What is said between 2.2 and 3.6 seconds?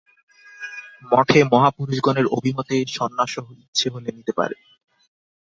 অভিমতে সন্ন্যাসও